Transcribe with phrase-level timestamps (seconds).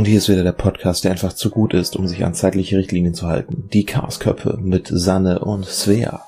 [0.00, 2.78] Und hier ist wieder der Podcast, der einfach zu gut ist, um sich an zeitliche
[2.78, 3.68] Richtlinien zu halten.
[3.68, 6.26] Die Chaosköpfe mit Sanne und Svea.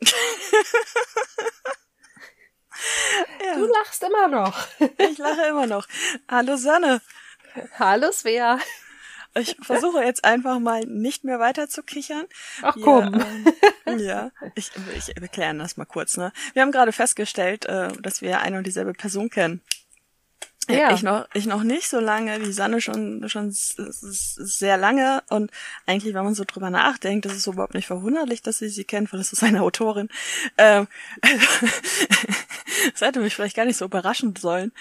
[3.44, 3.54] ja.
[3.54, 4.58] Du lachst immer noch.
[4.98, 5.86] ich lache immer noch.
[6.28, 7.00] Hallo Sanne.
[7.78, 8.58] Hallo Svea.
[9.34, 12.26] Ich versuche jetzt einfach mal nicht mehr weiter zu kichern.
[12.62, 13.22] Ach komm.
[13.86, 16.16] ähm, ja, ich, ich erkläre das mal kurz.
[16.16, 16.32] Ne?
[16.52, 19.60] Wir haben gerade festgestellt, äh, dass wir eine und dieselbe Person kennen.
[20.72, 20.92] Ja.
[20.92, 25.50] Ich noch, ich noch nicht so lange, die Sanne schon, schon sehr lange und
[25.86, 29.12] eigentlich, wenn man so drüber nachdenkt, das ist überhaupt nicht verwunderlich, dass sie sie kennt,
[29.12, 30.08] weil das ist eine Autorin.
[30.58, 30.86] Ähm,
[32.92, 34.72] das hätte mich vielleicht gar nicht so überraschen sollen.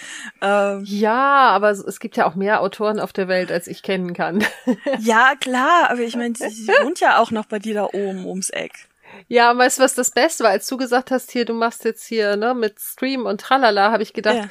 [0.41, 4.13] Ähm, ja, aber es gibt ja auch mehr Autoren auf der Welt, als ich kennen
[4.13, 4.43] kann.
[4.99, 8.25] ja, klar, aber ich meine, sie, sie wohnt ja auch noch bei dir da oben
[8.25, 8.89] ums Eck.
[9.27, 10.51] Ja, weißt du, was das Beste war?
[10.51, 14.03] Als du gesagt hast, hier, du machst jetzt hier, ne, mit Stream und tralala, habe
[14.03, 14.49] ich gedacht, ja.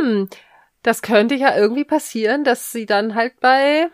[0.00, 0.28] hm,
[0.82, 3.90] das könnte ja irgendwie passieren, dass sie dann halt bei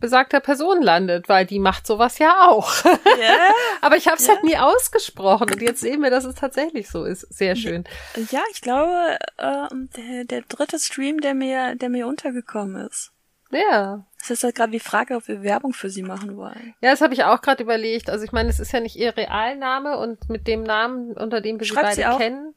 [0.00, 2.72] besagter Person landet, weil die macht sowas ja auch.
[2.84, 4.34] Yeah, Aber ich habe es yeah.
[4.34, 7.20] halt nie ausgesprochen und jetzt sehen wir, dass es tatsächlich so ist.
[7.32, 7.84] Sehr schön.
[8.30, 13.12] Ja, ich glaube, äh, der, der dritte Stream, der mir, der mir untergekommen ist.
[13.50, 14.06] Ja.
[14.20, 16.74] Es ist halt gerade die Frage, ob wir Werbung für sie machen wollen.
[16.80, 18.10] Ja, das habe ich auch gerade überlegt.
[18.10, 21.58] Also ich meine, es ist ja nicht ihr Realname und mit dem Namen, unter dem
[21.58, 22.54] wir Schreibt sie beide sie kennen,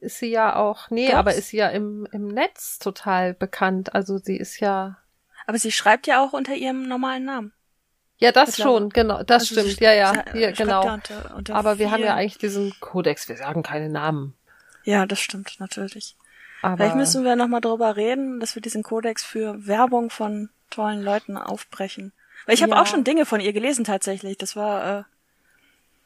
[0.00, 1.18] ist sie ja auch, nee, Gab's?
[1.18, 3.94] aber ist sie ja im, im Netz total bekannt.
[3.94, 4.98] Also sie ist ja.
[5.46, 7.52] Aber sie schreibt ja auch unter ihrem normalen Namen.
[8.18, 10.92] Ja, das schon, genau, das also stimmt, ja, ja, ja genau.
[10.92, 14.34] Unter, unter aber wir haben ja eigentlich diesen Kodex, wir sagen keine Namen.
[14.84, 16.16] Ja, das stimmt natürlich.
[16.62, 21.02] Aber Vielleicht müssen wir nochmal drüber reden, dass wir diesen Kodex für Werbung von tollen
[21.02, 22.12] Leuten aufbrechen.
[22.46, 22.80] Weil ich habe ja.
[22.80, 24.38] auch schon Dinge von ihr gelesen tatsächlich.
[24.38, 25.06] Das war.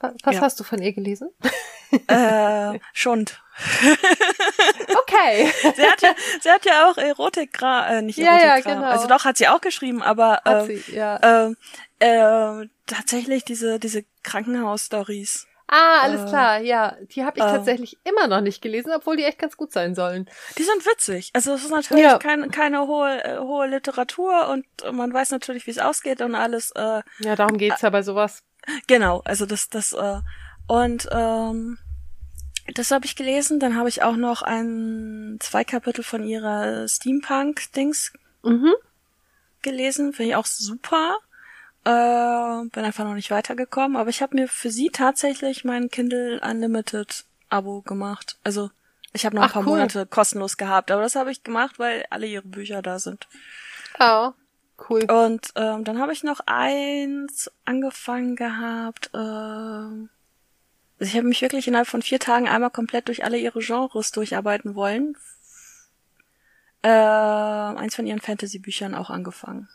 [0.00, 0.40] Äh, Was ja.
[0.40, 1.30] hast du von ihr gelesen?
[2.06, 3.42] äh, Schund.
[5.02, 5.52] okay.
[5.74, 8.84] sie hat ja, sie hat ja auch Erotik, äh, nicht Erotik, ja, ja, genau.
[8.84, 11.48] also doch hat sie auch geschrieben, aber äh, sie, ja.
[11.48, 11.54] äh,
[11.98, 15.48] äh, tatsächlich diese diese Krankenhaus-Stories.
[15.70, 16.96] Ah, alles äh, klar, ja.
[17.10, 19.94] Die habe ich äh, tatsächlich immer noch nicht gelesen, obwohl die echt ganz gut sein
[19.94, 20.28] sollen.
[20.56, 21.30] Die sind witzig.
[21.34, 22.18] Also es ist natürlich ja.
[22.18, 26.70] kein, keine hohe, äh, hohe Literatur und man weiß natürlich, wie es ausgeht und alles.
[26.70, 28.42] Äh, ja, darum geht's ja bei sowas.
[28.86, 30.20] Genau, also das, das, äh,
[30.68, 31.78] und ähm,
[32.74, 33.58] das habe ich gelesen.
[33.58, 38.12] Dann habe ich auch noch ein zwei Kapitel von ihrer Steampunk-Dings
[38.42, 38.74] mhm.
[39.62, 40.12] gelesen.
[40.12, 41.16] Finde ich auch super.
[41.84, 43.96] Äh, bin einfach noch nicht weitergekommen.
[43.96, 48.36] Aber ich habe mir für sie tatsächlich mein Kindle Unlimited Abo gemacht.
[48.44, 48.70] Also
[49.14, 49.70] ich habe noch ein Ach, paar cool.
[49.70, 53.26] Monate kostenlos gehabt, aber das habe ich gemacht, weil alle ihre Bücher da sind.
[53.98, 54.32] Oh,
[54.90, 55.10] cool.
[55.10, 59.10] Und ähm, dann habe ich noch eins angefangen gehabt.
[59.14, 60.08] Äh,
[60.98, 64.10] also ich habe mich wirklich innerhalb von vier Tagen einmal komplett durch alle ihre Genres
[64.10, 65.16] durcharbeiten wollen.
[66.82, 69.68] Äh, eins von ihren Fantasy-Büchern auch angefangen.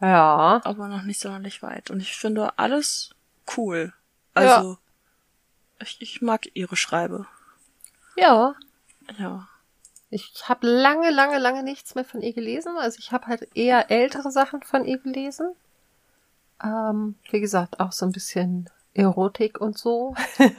[0.00, 0.60] Ja.
[0.64, 1.90] Aber noch nicht sonderlich weit.
[1.90, 3.14] Und ich finde alles
[3.56, 3.92] cool.
[4.34, 4.78] Also, ja.
[5.80, 7.26] ich, ich mag ihre Schreibe.
[8.16, 8.54] Ja.
[9.18, 9.48] Ja.
[10.10, 12.76] Ich habe lange, lange, lange nichts mehr von ihr gelesen.
[12.76, 15.54] Also ich habe halt eher ältere Sachen von ihr gelesen.
[16.62, 20.14] Ähm, wie gesagt, auch so ein bisschen Erotik und so.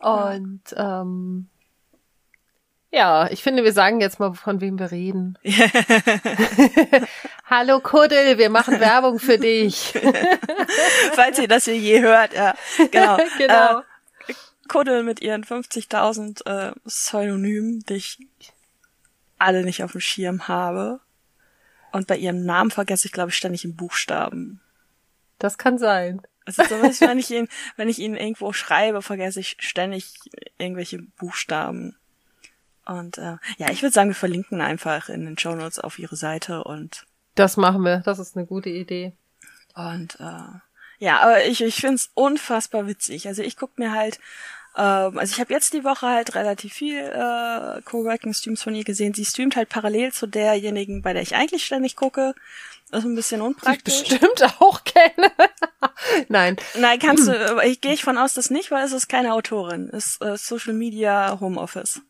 [0.00, 1.48] und ähm,
[2.94, 5.38] ja, ich finde, wir sagen jetzt mal, von wem wir reden.
[7.46, 9.94] Hallo Kuddel, wir machen Werbung für dich.
[11.14, 12.54] Falls ihr das hier je hört, ja.
[12.90, 13.16] Genau.
[13.38, 13.78] genau.
[13.78, 14.34] Äh,
[14.68, 18.18] Kuddel mit ihren 50.000 äh, Pseudonymen, die ich
[19.38, 21.00] alle nicht auf dem Schirm habe.
[21.92, 24.60] Und bei ihrem Namen vergesse ich, glaube ich, ständig einen Buchstaben.
[25.38, 26.20] Das kann sein.
[26.44, 30.14] Also zumindest wenn ich ihn, wenn ich ihn irgendwo schreibe, vergesse ich ständig
[30.58, 31.96] irgendwelche Buchstaben.
[32.84, 36.16] Und äh, ja, ich würde sagen, wir verlinken einfach in den Show Notes auf ihre
[36.16, 37.98] Seite und das machen wir.
[38.04, 39.12] Das ist eine gute Idee.
[39.74, 40.58] Und äh,
[40.98, 43.26] ja, aber ich, ich find's unfassbar witzig.
[43.26, 44.20] Also ich guck mir halt,
[44.76, 49.14] ähm, also ich habe jetzt die Woche halt relativ viel äh, Coworking-Streams von ihr gesehen.
[49.14, 52.34] Sie streamt halt parallel zu derjenigen, bei der ich eigentlich ständig gucke.
[52.90, 54.02] Das ist ein bisschen unpraktisch.
[54.02, 55.32] Die ich bestimmt auch kenne.
[56.28, 56.56] Nein.
[56.78, 59.88] Nein, kannst du, ich gehe ich von aus, dass nicht, weil es ist keine Autorin.
[59.92, 62.02] Es ist äh, Social Media Homeoffice.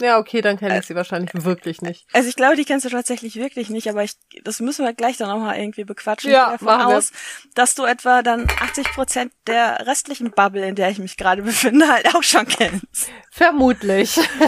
[0.00, 2.06] Ja, okay, dann kenne ich sie wahrscheinlich wirklich nicht.
[2.12, 4.14] Also ich glaube, die kennst du tatsächlich wirklich nicht, aber ich,
[4.44, 6.30] das müssen wir gleich dann nochmal irgendwie bequatschen.
[6.30, 7.12] Ja, ich davon aus,
[7.54, 11.88] dass du etwa dann 80 Prozent der restlichen Bubble, in der ich mich gerade befinde,
[11.88, 13.10] halt auch schon kennst.
[13.30, 14.14] Vermutlich.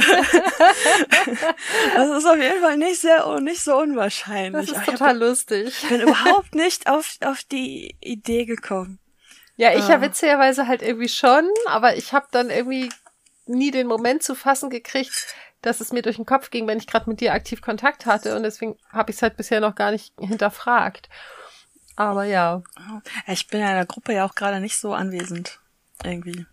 [1.94, 4.70] das ist auf jeden Fall nicht sehr, nicht so unwahrscheinlich.
[4.70, 5.68] Das ist total lustig.
[5.82, 8.98] Ich bin überhaupt nicht auf, auf die Idee gekommen.
[9.56, 9.90] Ja, ich ah.
[9.90, 12.88] ja witzigerweise halt irgendwie schon, aber ich habe dann irgendwie
[13.52, 16.86] nie den Moment zu fassen gekriegt, dass es mir durch den Kopf ging, wenn ich
[16.86, 19.92] gerade mit dir aktiv Kontakt hatte und deswegen habe ich es halt bisher noch gar
[19.92, 21.08] nicht hinterfragt.
[21.94, 22.62] Aber ja.
[23.26, 25.60] Ich bin ja in der Gruppe ja auch gerade nicht so anwesend.
[26.02, 26.46] Irgendwie.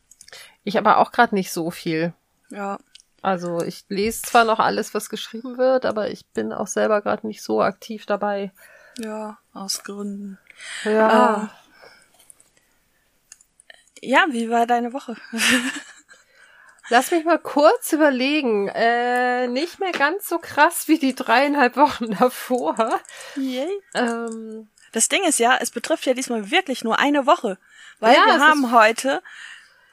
[0.63, 2.13] Ich aber auch gerade nicht so viel.
[2.49, 2.77] Ja.
[3.21, 7.27] Also ich lese zwar noch alles, was geschrieben wird, aber ich bin auch selber gerade
[7.27, 8.51] nicht so aktiv dabei.
[8.97, 10.37] Ja, aus Gründen.
[10.83, 11.09] Ja.
[11.09, 11.51] Ah.
[14.01, 15.15] Ja, wie war deine Woche?
[16.89, 18.67] Lass mich mal kurz überlegen.
[18.67, 22.99] Äh, nicht mehr ganz so krass wie die dreieinhalb Wochen davor.
[23.35, 23.69] Yay.
[23.93, 27.57] Ähm, das Ding ist ja, es betrifft ja diesmal wirklich nur eine Woche.
[27.99, 29.21] Weil ja, wir haben heute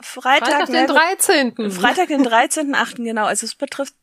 [0.00, 1.70] Freitag, Freitag den 13.
[1.70, 2.96] Freitag den 13.8.
[2.96, 3.26] genau.
[3.26, 3.94] Also es betrifft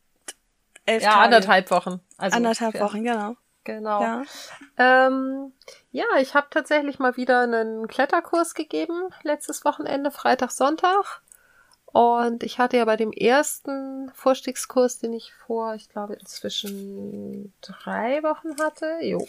[0.86, 1.24] elf ja, Tage.
[1.24, 2.00] anderthalb Wochen.
[2.18, 3.36] Also anderthalb Wochen, genau.
[3.64, 4.02] Genau.
[4.02, 4.22] Ja,
[4.76, 5.52] ähm,
[5.90, 11.22] ja ich habe tatsächlich mal wieder einen Kletterkurs gegeben, letztes Wochenende, Freitag, Sonntag.
[11.94, 18.20] Und ich hatte ja bei dem ersten Vorstiegskurs, den ich vor, ich glaube, inzwischen drei
[18.24, 19.24] Wochen hatte, jo.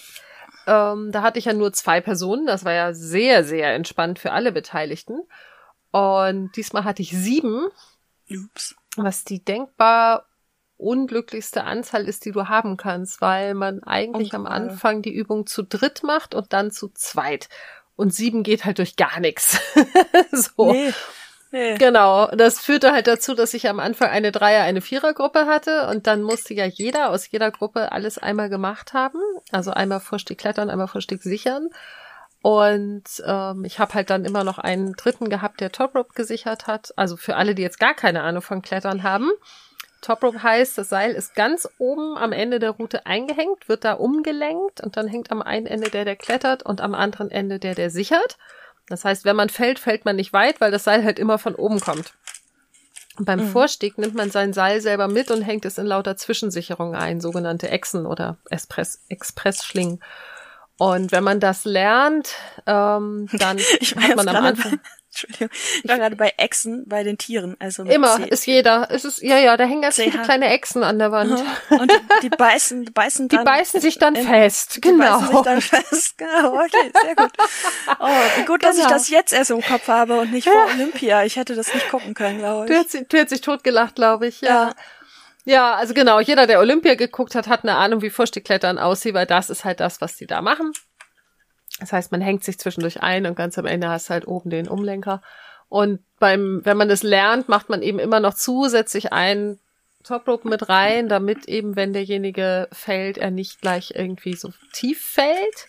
[0.65, 2.47] Ähm, da hatte ich ja nur zwei Personen.
[2.47, 5.21] Das war ja sehr, sehr entspannt für alle Beteiligten.
[5.91, 7.67] Und diesmal hatte ich sieben.
[8.31, 8.75] Ups.
[8.95, 10.25] Was die denkbar
[10.77, 15.61] unglücklichste Anzahl ist, die du haben kannst, weil man eigentlich am Anfang die Übung zu
[15.61, 17.47] dritt macht und dann zu zweit.
[17.95, 19.59] Und sieben geht halt durch gar nichts.
[20.31, 20.71] so.
[20.71, 20.93] Nee.
[21.55, 21.77] Nee.
[21.77, 22.27] Genau.
[22.35, 26.21] Das führte halt dazu, dass ich am Anfang eine Dreier-, eine Vierergruppe hatte und dann
[26.21, 29.19] musste ja jeder aus jeder Gruppe alles einmal gemacht haben.
[29.53, 31.69] Also einmal Vorstieg klettern, einmal Vorstieg sichern.
[32.41, 36.67] Und ähm, ich habe halt dann immer noch einen dritten gehabt, der Top Rope gesichert
[36.67, 36.91] hat.
[36.97, 39.31] Also für alle, die jetzt gar keine Ahnung von Klettern haben.
[40.01, 43.93] Top Rope heißt, das Seil ist ganz oben am Ende der Route eingehängt, wird da
[43.93, 47.75] umgelenkt und dann hängt am einen Ende der, der klettert und am anderen Ende der,
[47.75, 48.37] der sichert.
[48.87, 51.55] Das heißt, wenn man fällt, fällt man nicht weit, weil das Seil halt immer von
[51.55, 52.13] oben kommt.
[53.17, 53.49] Und beim mhm.
[53.49, 57.69] Vorstieg nimmt man sein Seil selber mit und hängt es in lauter Zwischensicherungen ein, sogenannte
[57.69, 60.01] Echsen oder Express-Schlingen.
[60.77, 62.35] Und wenn man das lernt,
[62.65, 64.79] ähm, dann ich hat man am Anfang.
[65.15, 65.49] Entschuldigung.
[65.81, 67.55] Ich war gerade bei Echsen bei den Tieren.
[67.59, 68.27] Also Immer, C.
[68.27, 68.87] ist jeder.
[68.91, 71.41] Es ist, ja, ja, da hängen ganz viele kleine Echsen an der Wand.
[71.69, 71.91] Und
[72.21, 73.39] die, beißen, die beißen dann.
[73.39, 75.19] Die beißen sich dann in, fest, genau.
[75.19, 76.55] Die beißen sich dann fest, genau.
[76.55, 77.31] Okay, sehr gut.
[77.99, 78.07] Oh,
[78.37, 78.69] wie gut, genau.
[78.69, 78.95] dass ich genau.
[78.95, 81.23] das jetzt erst im Kopf habe und nicht vor Olympia.
[81.23, 82.71] Ich hätte das nicht gucken können, glaube ich.
[82.71, 84.49] Du hättest, du hättest dich totgelacht, glaube ich, ja.
[84.49, 84.75] ja.
[85.47, 89.27] Ja, also genau, jeder, der Olympia geguckt hat, hat eine Ahnung, wie Vorstiegklettern aussieht, weil
[89.27, 90.73] das ist halt das, was die da machen.
[91.79, 94.49] Das heißt, man hängt sich zwischendurch ein und ganz am Ende hast du halt oben
[94.49, 95.21] den Umlenker.
[95.67, 99.59] Und beim, wenn man das lernt, macht man eben immer noch zusätzlich einen
[100.03, 105.01] Top Rope mit rein, damit eben, wenn derjenige fällt, er nicht gleich irgendwie so tief
[105.01, 105.65] fällt.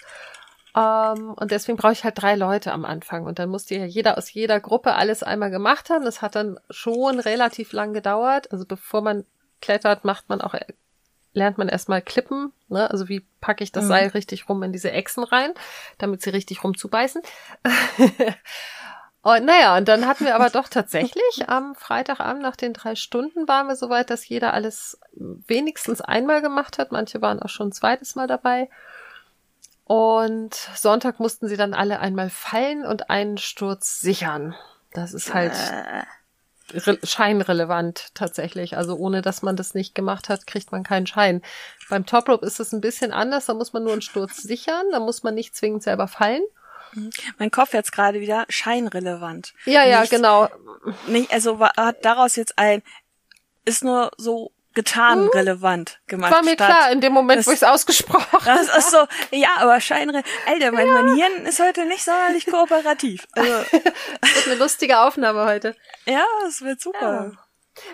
[0.75, 3.25] Um, ähm, und deswegen brauche ich halt drei Leute am Anfang.
[3.25, 6.05] Und dann musste ja jeder aus jeder Gruppe alles einmal gemacht haben.
[6.05, 8.53] Das hat dann schon relativ lang gedauert.
[8.53, 9.25] Also bevor man
[9.63, 10.55] klettert, macht man auch,
[11.37, 12.53] lernt man erstmal Klippen.
[12.69, 12.91] Ne?
[12.91, 13.89] Also wie packe ich das mhm.
[13.89, 15.53] Seil richtig rum in diese Echsen rein,
[15.99, 17.23] damit sie richtig rumzubeißen.
[19.23, 23.49] Und naja, und dann hatten wir aber doch tatsächlich am Freitagabend nach den drei Stunden
[23.49, 26.93] waren wir soweit, dass jeder alles wenigstens einmal gemacht hat.
[26.93, 28.71] Manche waren auch schon ein zweites Mal dabei.
[29.83, 34.55] Und Sonntag mussten sie dann alle einmal fallen und einen Sturz sichern.
[34.93, 35.55] Das ist halt
[37.03, 38.77] scheinrelevant tatsächlich.
[38.77, 41.43] Also ohne dass man das nicht gemacht hat, kriegt man keinen Schein.
[41.89, 43.47] Beim Top Rope ist es ein bisschen anders.
[43.47, 44.87] Da muss man nur einen Sturz sichern.
[44.91, 46.43] Da muss man nicht zwingend selber fallen.
[46.93, 47.11] Mhm.
[47.39, 49.55] Mein Kopf jetzt gerade wieder scheinrelevant.
[49.65, 50.49] Ja, ja, nicht, genau.
[51.07, 52.83] Nicht, also hat daraus jetzt ein,
[53.65, 55.31] ist nur so getan mhm.
[55.31, 56.33] relevant gemacht.
[56.33, 58.45] War mir statt, klar, in dem Moment, das, wo ich es ausgesprochen habe.
[58.45, 58.99] Das ist so,
[59.33, 61.03] ja, aber scheinre, Alter, mein, ja.
[61.03, 63.27] mein Hirn ist heute nicht sonderlich kooperativ.
[63.37, 63.53] Also.
[64.21, 65.75] das wird eine lustige Aufnahme heute.
[66.07, 67.33] Ja, es wird super.
[67.33, 67.33] Ja.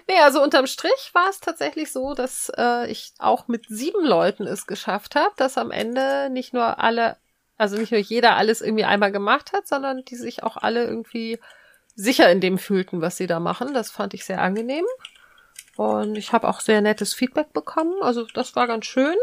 [0.09, 4.47] Nee, also unterm Strich war es tatsächlich so, dass äh, ich auch mit sieben Leuten
[4.47, 7.17] es geschafft habe, dass am Ende nicht nur alle
[7.59, 11.39] also nicht nur jeder alles irgendwie einmal gemacht hat, sondern die sich auch alle irgendwie
[11.95, 13.75] sicher in dem fühlten, was sie da machen.
[13.75, 14.85] Das fand ich sehr angenehm.
[15.77, 17.95] Und ich habe auch sehr nettes Feedback bekommen.
[18.03, 19.17] Also das war ganz schön.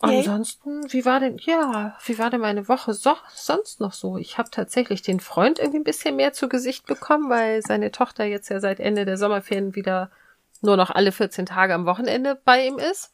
[0.00, 0.18] Okay.
[0.18, 4.18] Ansonsten, wie war denn, ja, wie war denn meine Woche so, sonst noch so?
[4.18, 8.24] Ich habe tatsächlich den Freund irgendwie ein bisschen mehr zu Gesicht bekommen, weil seine Tochter
[8.24, 10.10] jetzt ja seit Ende der Sommerferien wieder
[10.60, 13.12] nur noch alle 14 Tage am Wochenende bei ihm ist.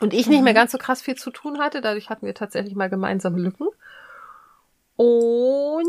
[0.00, 0.56] Und ich nicht mehr mhm.
[0.56, 1.80] ganz so krass viel zu tun hatte.
[1.80, 3.68] Dadurch hatten wir tatsächlich mal gemeinsame Lücken.
[4.96, 5.88] Und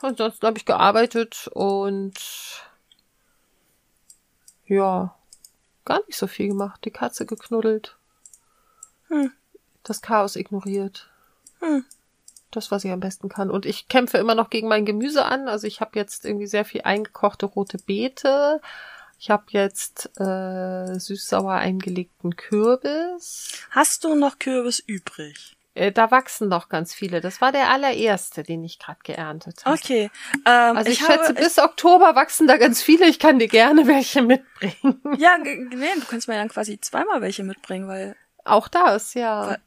[0.00, 2.14] ansonsten habe ich gearbeitet und
[4.68, 5.14] ja,
[5.84, 6.84] gar nicht so viel gemacht.
[6.84, 7.96] Die Katze geknuddelt.
[9.08, 9.32] Hm.
[9.82, 11.10] Das Chaos ignoriert.
[11.60, 11.84] Hm.
[12.50, 13.50] Das, was ich am besten kann.
[13.50, 15.48] Und ich kämpfe immer noch gegen mein Gemüse an.
[15.48, 18.60] Also ich habe jetzt irgendwie sehr viel eingekochte rote Beete.
[19.18, 23.66] Ich habe jetzt äh, süß-sauer eingelegten Kürbis.
[23.70, 25.57] Hast du noch Kürbis übrig?
[25.78, 27.20] Äh, da wachsen noch ganz viele.
[27.20, 29.76] Das war der allererste, den ich gerade geerntet habe.
[29.76, 30.10] Okay.
[30.44, 33.06] Ähm, also ich, ich schätze, habe, bis Oktober wachsen da ganz viele.
[33.06, 35.00] Ich kann dir gerne welche mitbringen.
[35.18, 38.16] Ja, nee, du kannst mir dann quasi zweimal welche mitbringen, weil.
[38.44, 39.48] Auch das, ja.
[39.48, 39.60] Weil,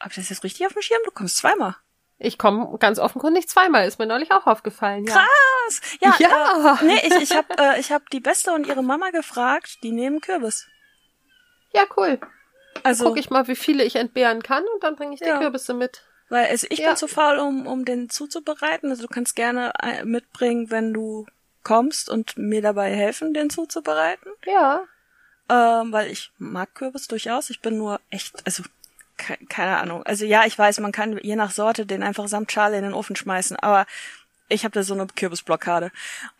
[0.00, 1.00] hab ich das jetzt richtig auf dem Schirm?
[1.04, 1.76] Du kommst zweimal.
[2.18, 5.04] Ich komme ganz offenkundig zweimal, ist mir neulich auch aufgefallen.
[5.04, 5.12] Ja.
[5.12, 5.80] Krass!
[6.00, 6.78] Ja, ja.
[6.80, 9.92] Äh, nee, ich, ich habe äh, ich hab die Beste und ihre Mama gefragt, die
[9.92, 10.66] nehmen Kürbis.
[11.74, 12.18] Ja, cool.
[12.82, 15.38] Also gucke ich mal, wie viele ich entbehren kann und dann bringe ich die ja.
[15.38, 16.02] Kürbisse mit.
[16.28, 16.88] Weil also ich ja.
[16.88, 18.90] bin zu faul, um, um den zuzubereiten.
[18.90, 21.26] Also du kannst gerne äh, mitbringen, wenn du
[21.62, 24.30] kommst und mir dabei helfen, den zuzubereiten.
[24.46, 24.84] Ja.
[25.48, 27.50] Ähm, weil ich mag Kürbis durchaus.
[27.50, 28.62] Ich bin nur echt, also
[29.16, 30.02] ke keine Ahnung.
[30.04, 32.94] Also ja, ich weiß, man kann je nach Sorte den einfach samt Schale in den
[32.94, 33.86] Ofen schmeißen, aber
[34.48, 35.90] ich habe da so eine Kürbisblockade.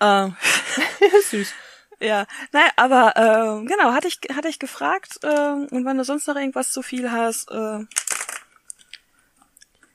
[0.01, 0.37] Ähm,
[1.31, 1.53] Süß.
[2.01, 6.27] Ja, naja, aber äh, genau, hatte ich hatte ich gefragt äh, und wenn du sonst
[6.27, 7.85] noch irgendwas zu viel hast, äh,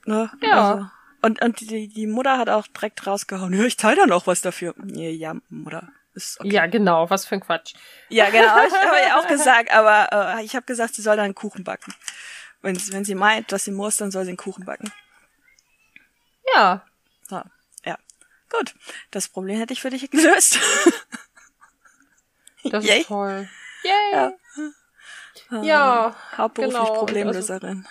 [0.06, 0.32] ne?
[0.42, 0.72] Ja.
[0.72, 0.90] Also,
[1.22, 3.54] und und die die Mutter hat auch direkt rausgehauen.
[3.54, 4.74] Ja, ich teile dann auch was dafür.
[4.86, 5.90] Ja, ja Mutter.
[6.14, 6.52] Ist okay.
[6.52, 7.74] Ja, genau, was für ein Quatsch.
[8.10, 11.26] Ja, genau, ich habe ja auch gesagt, aber äh, ich habe gesagt, sie soll dann
[11.26, 11.94] einen Kuchen backen.
[12.62, 14.92] Wenn, wenn sie meint, dass sie muss, dann soll sie einen Kuchen backen.
[16.54, 16.84] Ja.
[17.28, 17.42] So,
[17.86, 17.98] ja.
[18.50, 18.74] Gut.
[19.12, 20.60] Das Problem hätte ich für dich gelöst.
[22.64, 23.00] Das Yay.
[23.00, 23.48] ist toll.
[23.84, 24.32] Yay.
[25.52, 25.64] Ja.
[25.64, 26.94] ja hauptberuflich genau.
[26.94, 27.86] Problemlöserin.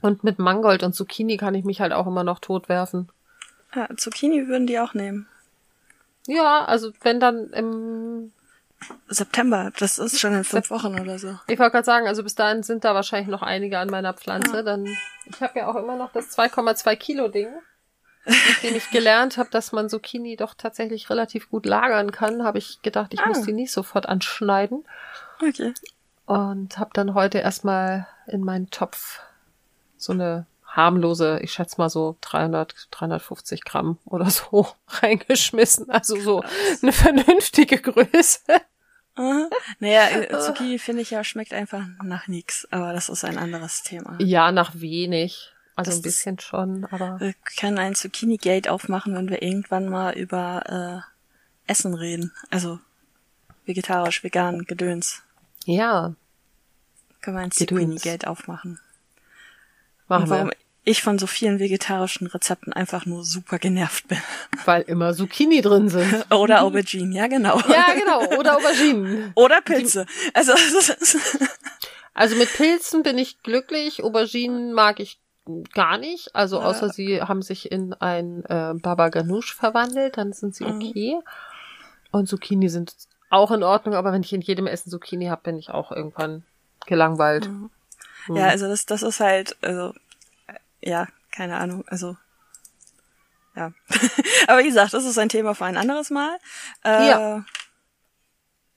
[0.00, 3.10] Und mit Mangold und Zucchini kann ich mich halt auch immer noch totwerfen.
[3.74, 5.28] Ja, Zucchini würden die auch nehmen.
[6.26, 8.32] Ja, also wenn dann im
[9.08, 11.38] September, das ist schon in fünf Wochen oder so.
[11.46, 14.56] Ich wollte gerade sagen, also bis dahin sind da wahrscheinlich noch einige an meiner Pflanze.
[14.56, 14.62] Ja.
[14.62, 14.86] Dann,
[15.26, 17.48] ich habe ja auch immer noch das 2,2 Kilo Ding.
[18.24, 22.82] Nachdem ich gelernt habe, dass man Zucchini doch tatsächlich relativ gut lagern kann, habe ich
[22.82, 23.28] gedacht, ich ah.
[23.28, 24.84] muss die nicht sofort anschneiden.
[25.40, 25.72] Okay.
[26.26, 29.20] Und habe dann heute erstmal in meinen Topf
[29.96, 35.90] so eine harmlose, ich schätze mal so 300, 350 Gramm oder so reingeschmissen.
[35.90, 36.42] Also so
[36.82, 38.40] eine vernünftige Größe.
[39.18, 43.36] Uh, naja, äh, Zucchini finde ich ja schmeckt einfach nach nix, aber das ist ein
[43.36, 44.16] anderes Thema.
[44.20, 45.52] Ja, nach wenig.
[45.78, 47.20] Also ein bisschen schon, aber.
[47.20, 52.32] Wir können ein Zucchini-Gate aufmachen, wenn wir irgendwann mal über äh, Essen reden.
[52.50, 52.80] Also
[53.64, 55.22] vegetarisch, vegan, Gedöns.
[55.66, 56.14] Ja.
[57.20, 58.80] Können wir ein Zucchini-Gate aufmachen.
[60.08, 60.56] Machen Und warum wir.
[60.82, 64.18] ich von so vielen vegetarischen Rezepten einfach nur super genervt bin.
[64.64, 66.26] Weil immer Zucchini drin sind.
[66.34, 67.60] Oder Aubergine, ja genau.
[67.68, 68.36] Ja, genau.
[68.36, 69.30] Oder Aubergine.
[69.36, 70.06] Oder Pilze.
[70.34, 70.54] Also,
[72.14, 74.02] also mit Pilzen bin ich glücklich.
[74.02, 75.20] Auberginen mag ich
[75.72, 76.34] gar nicht.
[76.34, 80.76] Also außer sie haben sich in ein äh, Baba Ganoush verwandelt, dann sind sie mhm.
[80.76, 81.16] okay.
[81.16, 81.22] Mhm.
[82.10, 82.94] Und Zucchini sind
[83.30, 86.44] auch in Ordnung, aber wenn ich in jedem Essen Zucchini habe, bin ich auch irgendwann
[86.86, 87.48] gelangweilt.
[87.48, 87.70] Mhm.
[88.28, 88.36] Mhm.
[88.36, 89.94] Ja, also das, das ist halt, also,
[90.80, 92.16] ja, keine Ahnung, also,
[93.54, 93.72] ja.
[94.46, 96.38] aber wie gesagt, das ist ein Thema für ein anderes Mal.
[96.84, 97.44] Äh, ja.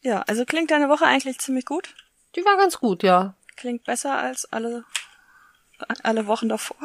[0.01, 1.93] Ja, also klingt deine Woche eigentlich ziemlich gut?
[2.35, 3.35] Die war ganz gut, ja.
[3.55, 4.83] Klingt besser als alle
[6.03, 6.77] alle Wochen davor.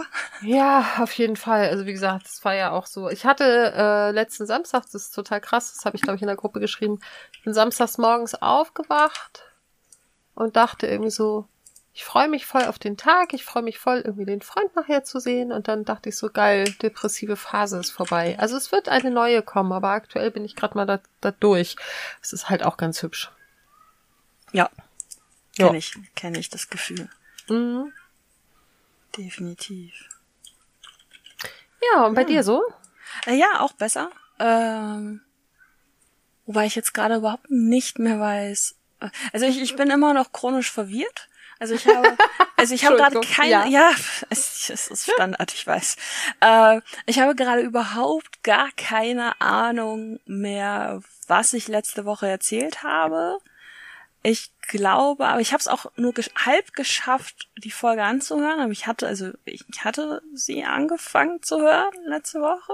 [0.43, 1.69] Ja, auf jeden Fall.
[1.69, 3.09] Also wie gesagt, es war ja auch so.
[3.09, 6.29] Ich hatte äh, letzten Samstag, das ist total krass, das habe ich glaube ich in
[6.29, 7.01] der Gruppe geschrieben,
[7.33, 9.45] ich bin samstags morgens aufgewacht
[10.35, 11.49] und dachte irgendwie so,
[11.97, 15.03] ich freue mich voll auf den Tag, ich freue mich voll irgendwie den Freund nachher
[15.03, 18.37] zu sehen und dann dachte ich so geil, depressive Phase ist vorbei.
[18.39, 21.77] Also es wird eine neue kommen, aber aktuell bin ich gerade mal da, da durch.
[22.21, 23.33] Es ist halt auch ganz hübsch.
[24.53, 24.69] Ja,
[25.57, 27.09] kenne ich, kenne ich das Gefühl.
[27.49, 27.95] Mhm.
[29.17, 30.09] Definitiv.
[31.93, 32.29] Ja, und bei ja.
[32.29, 32.63] dir so?
[33.27, 34.11] Äh, ja, auch besser.
[34.39, 35.23] Ähm,
[36.45, 38.77] wobei ich jetzt gerade überhaupt nicht mehr weiß.
[39.01, 41.29] Äh, also ich, ich bin immer noch chronisch verwirrt.
[41.59, 42.17] Also ich habe,
[42.57, 43.91] also ich habe gerade keine, ja, ja
[44.29, 45.97] es, es, ist Standard, ich weiß.
[46.41, 53.39] Äh, ich habe gerade überhaupt gar keine Ahnung mehr, was ich letzte Woche erzählt habe.
[54.23, 58.61] Ich glaube, aber ich habe es auch nur gesch halb geschafft, die Folge anzuhören.
[58.61, 62.73] Aber ich hatte, also ich hatte sie angefangen zu hören letzte Woche.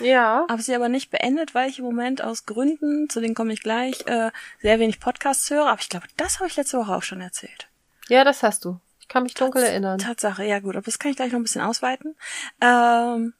[0.00, 0.46] Ja.
[0.48, 3.62] Habe sie aber nicht beendet, weil ich im Moment aus Gründen, zu denen komme ich
[3.62, 4.30] gleich, äh,
[4.60, 5.66] sehr wenig Podcasts höre.
[5.66, 7.68] Aber ich glaube, das habe ich letzte Woche auch schon erzählt.
[8.08, 8.80] Ja, das hast du.
[9.00, 9.98] Ich kann mich dunkel Tats erinnern.
[9.98, 12.16] Tatsache, ja gut, aber das kann ich gleich noch ein bisschen ausweiten.
[12.60, 13.34] Ähm,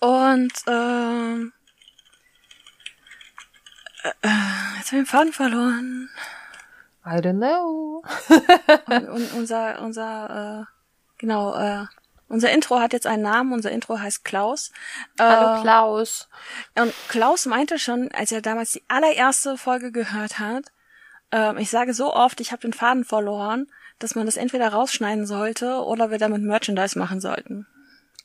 [0.00, 1.52] und ähm,
[4.04, 4.28] äh,
[4.78, 6.10] jetzt habe ich den Faden verloren.
[7.06, 8.02] I don't know.
[8.86, 10.64] und, und unser, unser, äh,
[11.18, 11.86] genau, äh,
[12.28, 14.72] unser Intro hat jetzt einen Namen, unser Intro heißt Klaus.
[15.18, 16.28] Hallo äh, Klaus.
[16.74, 20.72] Und Klaus meinte schon, als er damals die allererste Folge gehört hat,
[21.32, 23.66] äh, ich sage so oft, ich habe den Faden verloren,
[23.98, 27.66] dass man das entweder rausschneiden sollte oder wir damit Merchandise machen sollten.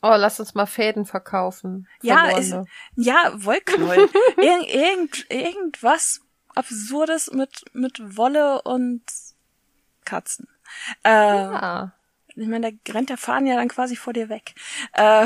[0.01, 1.87] Oh, lass uns mal Fäden verkaufen.
[2.01, 2.55] Ja, ist,
[2.95, 4.09] ja, Wollknäuel.
[4.37, 6.21] Irgend, irgend, irgendwas
[6.55, 9.03] Absurdes mit, mit Wolle und
[10.05, 10.47] Katzen.
[11.03, 11.91] Äh, ja.
[12.35, 14.55] Ich meine, da rennt der Faden ja dann quasi vor dir weg.
[14.93, 15.25] Äh,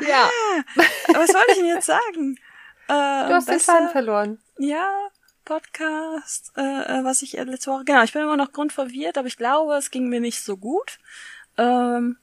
[0.00, 0.28] ja.
[0.28, 0.62] Ah,
[1.12, 2.36] was soll ich denn jetzt sagen?
[2.88, 4.42] Äh, du hast besser, den Faden verloren.
[4.58, 5.08] Ja,
[5.44, 9.36] Podcast, äh, äh, was ich letzte Woche, genau, ich bin immer noch grundverwirrt, aber ich
[9.36, 10.98] glaube, es ging mir nicht so gut.
[11.58, 12.16] Ähm,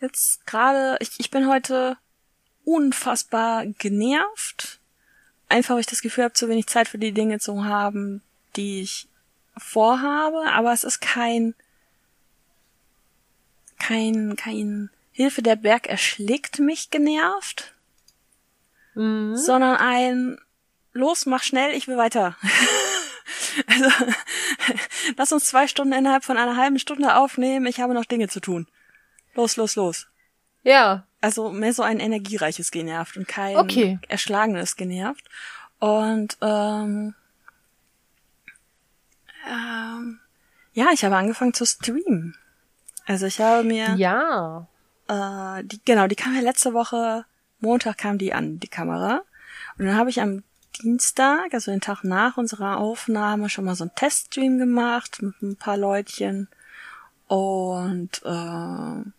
[0.00, 1.96] jetzt gerade, ich, ich bin heute
[2.64, 4.78] unfassbar genervt.
[5.48, 8.22] Einfach, weil ich das Gefühl habe, zu wenig Zeit für die Dinge zu haben,
[8.56, 9.08] die ich
[9.56, 11.54] vorhabe, aber es ist kein,
[13.78, 17.74] kein, kein Hilfe, der Berg erschlägt mich genervt,
[18.94, 19.36] mhm.
[19.36, 20.38] sondern ein
[20.92, 22.36] Los, mach schnell, ich will weiter.
[23.66, 23.90] also,
[25.20, 28.40] lass uns zwei Stunden innerhalb von einer halben Stunde aufnehmen, ich habe noch Dinge zu
[28.40, 28.66] tun.
[29.34, 30.06] Los, los, los.
[30.62, 31.04] Ja.
[31.20, 33.98] Also mehr so ein energiereiches genervt und kein okay.
[34.08, 35.28] erschlagenes genervt.
[35.78, 37.14] Und ähm,
[39.46, 40.20] ähm,
[40.72, 42.34] ja, ich habe angefangen zu streamen.
[43.04, 44.66] Also ich habe mir ja
[45.08, 47.26] äh, die genau, die kam ja letzte Woche
[47.58, 49.20] Montag kam die an die Kamera
[49.76, 53.84] und dann habe ich am Dienstag, also den Tag nach unserer Aufnahme, schon mal so
[53.84, 56.48] einen Teststream gemacht mit ein paar Leutchen
[57.26, 59.12] und äh, wann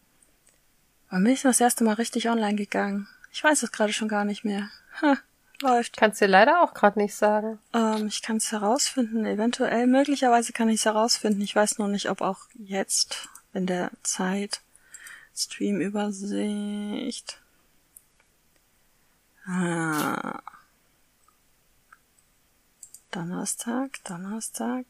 [1.09, 3.07] bin ich das erste Mal richtig online gegangen?
[3.31, 4.69] Ich weiß es gerade schon gar nicht mehr.
[5.01, 5.17] Ha
[5.61, 5.97] läuft.
[5.97, 7.59] Kannst du leider auch gerade nicht sagen.
[7.73, 11.41] Ähm, ich kann es herausfinden, eventuell, möglicherweise kann ich es herausfinden.
[11.41, 14.61] Ich weiß nur nicht, ob auch jetzt in der Zeit
[15.35, 17.39] Stream-Übersicht.
[19.45, 20.39] Ah.
[23.11, 24.85] Donnerstag, Donnerstag.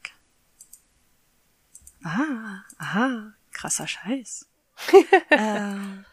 [2.04, 4.46] Ah, aha, krasser Scheiß.
[5.30, 6.04] ähm,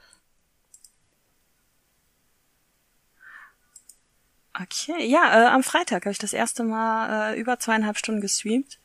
[4.61, 8.77] Okay, ja, äh, am Freitag habe ich das erste Mal äh, über zweieinhalb Stunden gestreamt.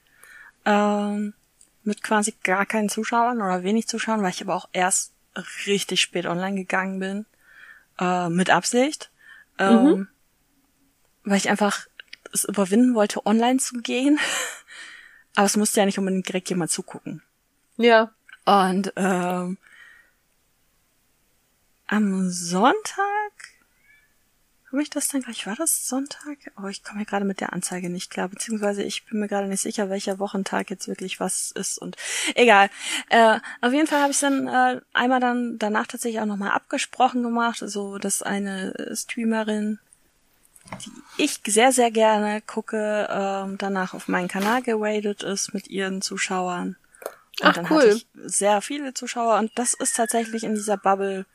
[0.65, 1.35] Ähm,
[1.83, 5.13] mit quasi gar keinen Zuschauern oder wenig Zuschauern, weil ich aber auch erst
[5.67, 7.27] richtig spät online gegangen bin.
[7.99, 9.11] Äh, mit Absicht.
[9.59, 10.09] Ähm, mhm.
[11.25, 11.87] Weil ich einfach
[12.35, 14.19] es überwinden wollte, online zu gehen.
[15.35, 17.23] aber es musste ja nicht unbedingt direkt jemand zugucken.
[17.77, 18.13] Ja.
[18.45, 19.59] Und ähm,
[21.87, 23.33] am Sonntag
[24.75, 25.47] habe ich das dann gleich?
[25.47, 26.37] War das Sonntag?
[26.61, 29.47] Oh, ich komme mir gerade mit der Anzeige nicht klar, beziehungsweise ich bin mir gerade
[29.47, 31.97] nicht sicher, welcher Wochentag jetzt wirklich was ist und
[32.35, 32.69] egal.
[33.09, 37.23] Äh, auf jeden Fall habe ich dann äh, einmal dann danach tatsächlich auch nochmal abgesprochen
[37.23, 39.79] gemacht, so also, dass eine Streamerin,
[40.85, 46.03] die ich sehr, sehr gerne gucke, äh, danach auf meinen Kanal geradet ist mit ihren
[46.03, 46.77] Zuschauern.
[47.41, 47.79] Und Ach, dann cool.
[47.79, 51.27] hatte ich sehr viele Zuschauer und das ist tatsächlich in dieser Bubble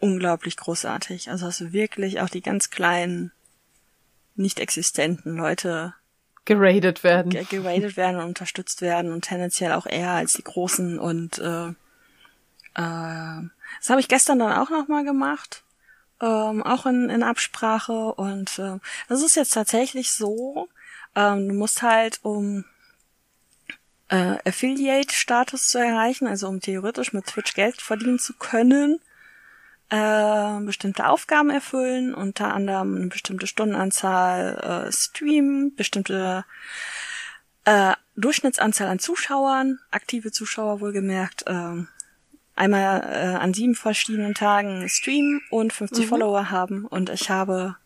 [0.00, 1.30] unglaublich großartig.
[1.30, 3.32] Also hast du wirklich auch die ganz kleinen,
[4.36, 5.94] nicht existenten Leute
[6.44, 7.30] geradet werden.
[7.30, 13.48] Geradet werden und unterstützt werden und tendenziell auch eher als die großen und äh, äh,
[13.78, 15.63] das habe ich gestern dann auch nochmal gemacht.
[16.24, 18.14] Ähm, auch in, in Absprache.
[18.14, 20.68] Und äh, das ist jetzt tatsächlich so,
[21.14, 22.64] ähm, du musst halt um
[24.08, 29.00] äh, Affiliate-Status zu erreichen, also um theoretisch mit Twitch Geld verdienen zu können,
[29.90, 36.46] äh, bestimmte Aufgaben erfüllen, unter anderem eine bestimmte Stundenanzahl äh, streamen, bestimmte
[37.66, 41.84] äh, Durchschnittsanzahl an Zuschauern, aktive Zuschauer wohlgemerkt, äh,
[42.56, 46.08] einmal äh, an sieben verschiedenen Tagen streamen und 50 mhm.
[46.08, 46.86] Follower haben.
[46.86, 47.76] Und ich habe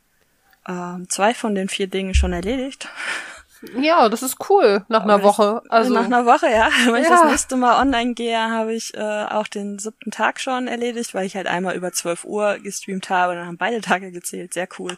[0.67, 2.89] äh, zwei von den vier Dingen schon erledigt.
[3.77, 5.63] Ja, das ist cool nach einer Woche.
[5.69, 6.69] Also nach einer Woche, ja.
[6.87, 10.69] Wenn ich das nächste Mal online gehe, habe ich äh, auch den siebten Tag schon
[10.69, 14.13] erledigt, weil ich halt einmal über 12 Uhr gestreamt habe und dann haben beide Tage
[14.13, 14.55] gezählt.
[14.55, 14.97] Sehr cool.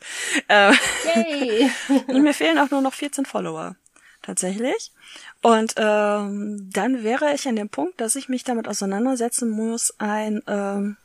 [0.49, 0.73] Äh,
[1.15, 1.71] Yay.
[2.09, 3.77] und mir fehlen auch nur noch 14 Follower.
[4.23, 4.93] Tatsächlich.
[5.41, 10.43] Und ähm, dann wäre ich an dem Punkt, dass ich mich damit auseinandersetzen muss, ein
[10.47, 10.97] ähm,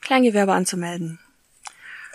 [0.00, 1.18] Kleingewerbe anzumelden.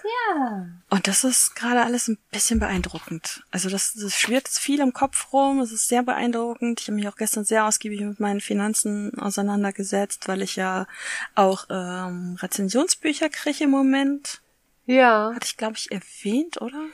[0.05, 0.67] Ja.
[0.89, 3.43] Und das ist gerade alles ein bisschen beeindruckend.
[3.51, 6.79] Also das, das schwirrt viel im Kopf rum, es ist sehr beeindruckend.
[6.79, 10.87] Ich habe mich auch gestern sehr ausgiebig mit meinen Finanzen auseinandergesetzt, weil ich ja
[11.33, 14.41] auch ähm, Rezensionsbücher kriege im Moment.
[14.85, 15.31] Ja.
[15.33, 16.85] Hatte ich, glaube ich, erwähnt, oder?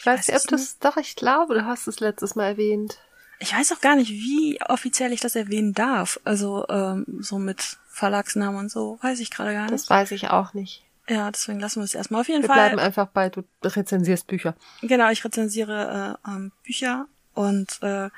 [0.00, 2.98] Ich, ich weiß nicht, ob das, doch, ich glaube, du hast es letztes Mal erwähnt.
[3.38, 6.18] ich weiß auch gar nicht, wie offiziell ich das erwähnen darf.
[6.24, 9.74] Also ähm, so mit Verlagsnamen und so, weiß ich gerade gar nicht.
[9.74, 10.82] Das weiß ich auch nicht.
[11.06, 12.56] Ja, deswegen lassen wir es erstmal auf jeden wir Fall.
[12.56, 14.54] Wir bleiben einfach bei, du rezensierst Bücher.
[14.80, 18.08] Genau, ich rezensiere äh, ähm, Bücher und äh,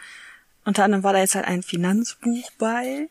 [0.64, 3.08] unter anderem war da jetzt halt ein Finanzbuch bei,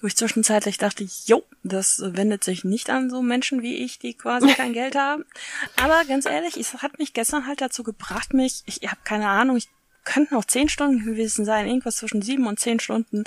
[0.00, 4.14] wo ich zwischenzeitlich dachte, jo, das wendet sich nicht an so Menschen wie ich, die
[4.14, 5.24] quasi kein Geld haben.
[5.76, 9.56] Aber ganz ehrlich, es hat mich gestern halt dazu gebracht, mich, ich habe keine Ahnung,
[9.56, 9.68] ich
[10.04, 13.24] könnten auch zehn Stunden gewesen sein, irgendwas zwischen sieben und zehn Stunden,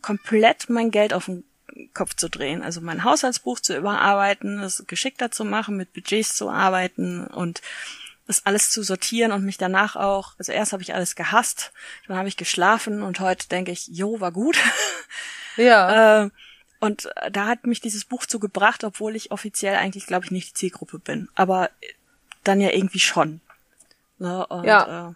[0.00, 1.44] komplett mein Geld auf den
[1.94, 2.62] Kopf zu drehen.
[2.62, 7.60] Also mein Haushaltsbuch zu überarbeiten, es geschickter zu machen, mit Budgets zu arbeiten und
[8.26, 11.72] das alles zu sortieren und mich danach auch, also erst habe ich alles gehasst,
[12.06, 14.56] dann habe ich geschlafen und heute denke ich, jo, war gut.
[15.56, 16.24] Ja.
[16.24, 16.30] äh,
[16.80, 20.50] und da hat mich dieses Buch zu gebracht, obwohl ich offiziell eigentlich, glaube ich, nicht
[20.50, 21.28] die Zielgruppe bin.
[21.36, 21.70] Aber
[22.42, 23.40] dann ja irgendwie schon.
[24.18, 24.44] Ne?
[24.48, 25.10] Und, ja.
[25.10, 25.14] Äh,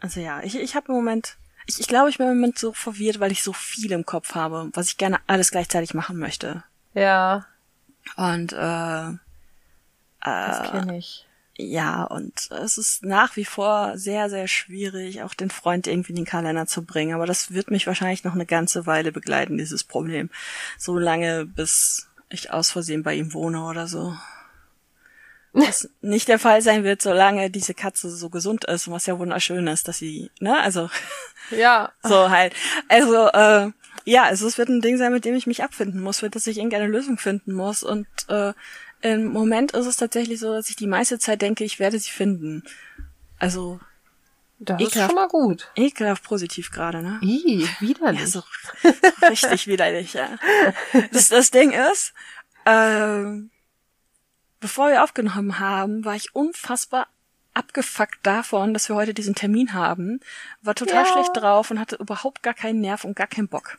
[0.00, 2.72] also ja, ich, ich habe im Moment, ich, ich glaube, ich bin im Moment so
[2.72, 6.64] verwirrt, weil ich so viel im Kopf habe, was ich gerne alles gleichzeitig machen möchte.
[6.92, 7.46] Ja.
[8.16, 9.16] Und äh, äh,
[10.20, 11.26] das kenne ich.
[11.62, 16.16] Ja, und es ist nach wie vor sehr, sehr schwierig, auch den Freund irgendwie in
[16.16, 17.14] den Kalender zu bringen.
[17.14, 20.30] Aber das wird mich wahrscheinlich noch eine ganze Weile begleiten, dieses Problem.
[20.78, 24.16] So lange, bis ich aus Versehen bei ihm wohne oder so.
[25.52, 29.66] Was nicht der Fall sein wird, solange diese Katze so gesund ist, was ja wunderschön
[29.66, 30.88] ist, dass sie, ne, also.
[31.50, 31.92] Ja.
[32.02, 32.54] So halt.
[32.88, 33.70] Also, äh,
[34.06, 36.46] ja, also es wird ein Ding sein, mit dem ich mich abfinden muss, für das
[36.46, 37.82] ich irgendeine Lösung finden muss.
[37.82, 38.54] Und äh,
[39.02, 42.10] im Moment ist es tatsächlich so, dass ich die meiste Zeit denke, ich werde sie
[42.10, 42.62] finden.
[43.38, 43.80] Also.
[44.62, 45.70] Das ekelhaft, ist schon mal gut.
[45.74, 47.18] Ekelhaft positiv gerade, ne?
[47.22, 48.20] Ih, widerlich.
[48.20, 48.42] Ja, so,
[48.82, 50.28] so richtig widerlich, ja.
[51.12, 52.12] Das, das Ding ist,
[52.66, 53.50] ähm,
[54.60, 57.08] bevor wir aufgenommen haben, war ich unfassbar
[57.54, 60.20] abgefuckt davon, dass wir heute diesen Termin haben,
[60.62, 61.12] war total ja.
[61.12, 63.78] schlecht drauf und hatte überhaupt gar keinen Nerv und gar keinen Bock.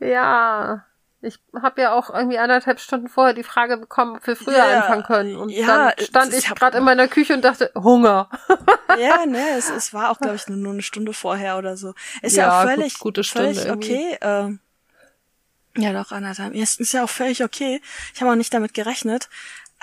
[0.00, 0.84] Ja,
[1.22, 4.80] ich habe ja auch irgendwie anderthalb Stunden vorher die Frage bekommen, ob wir früher ja,
[4.80, 5.36] anfangen können.
[5.36, 8.28] Und ja, dann stand ich gerade in meiner Küche und dachte, Hunger.
[8.98, 11.92] Ja, ne, es, es war auch, glaube ich, nur, nur eine Stunde vorher oder so.
[12.22, 14.18] Ist ja, ja auch völlig, gut, gute Stunde völlig okay.
[14.22, 14.60] Ähm,
[15.76, 16.54] ja, doch, anderthalb.
[16.54, 17.82] Ja, ist ja auch völlig okay.
[18.14, 19.28] Ich habe auch nicht damit gerechnet.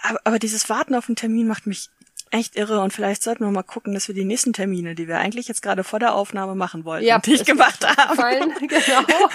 [0.02, 1.92] Aber, aber dieses Warten auf den Termin macht mich
[2.34, 5.20] echt irre und vielleicht sollten wir mal gucken, dass wir die nächsten Termine, die wir
[5.20, 8.16] eigentlich jetzt gerade vor der Aufnahme machen wollten, ja, die ich gemacht haben.
[8.16, 9.30] Fallen, genau.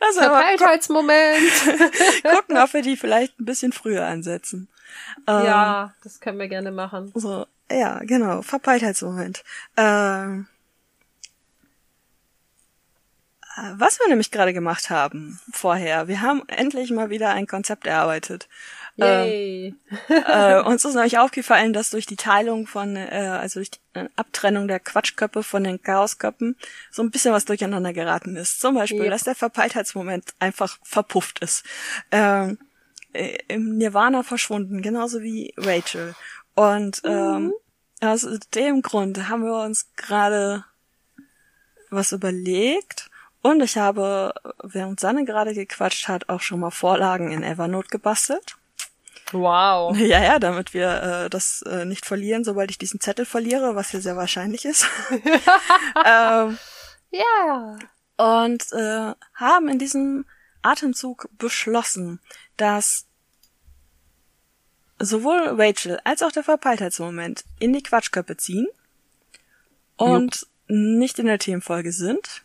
[0.00, 1.52] Also Verpeiltheitsmoment.
[2.22, 4.68] gucken, ob wir die vielleicht ein bisschen früher ansetzen.
[5.28, 7.12] Ja, ähm, das können wir gerne machen.
[7.14, 8.42] So, ja, genau.
[8.42, 9.44] Verpeiltheitsmoment.
[9.76, 10.48] Ähm,
[13.74, 18.48] was wir nämlich gerade gemacht haben vorher, wir haben endlich mal wieder ein Konzept erarbeitet.
[19.00, 19.74] Yay.
[20.08, 23.78] Ähm, äh, uns ist nämlich aufgefallen, dass durch die Teilung von, äh, also durch die
[23.94, 26.56] äh, Abtrennung der Quatschköpfe von den Chaosköppen
[26.90, 28.60] so ein bisschen was durcheinander geraten ist.
[28.60, 29.10] Zum Beispiel, yep.
[29.10, 31.64] dass der Verpeiltheitsmoment einfach verpufft ist.
[32.10, 32.58] Ähm,
[33.12, 36.14] äh, Im Nirvana verschwunden, genauso wie Rachel.
[36.54, 37.52] Und ähm, mhm.
[38.00, 40.64] aus dem Grund haben wir uns gerade
[41.90, 43.10] was überlegt
[43.42, 48.56] und ich habe, während Sanne gerade gequatscht hat, auch schon mal Vorlagen in Evernote gebastelt.
[49.32, 49.96] Wow.
[49.98, 53.92] Ja, ja, damit wir äh, das äh, nicht verlieren, sobald ich diesen Zettel verliere, was
[53.92, 54.86] ja sehr wahrscheinlich ist.
[56.04, 56.58] ähm,
[57.10, 57.78] ja.
[58.16, 60.26] Und äh, haben in diesem
[60.62, 62.20] Atemzug beschlossen,
[62.56, 63.06] dass
[64.98, 68.66] sowohl Rachel als auch der Verpeiltheitsmoment in die Quatschköppe ziehen
[69.96, 70.48] und Jupp.
[70.68, 72.44] nicht in der Themenfolge sind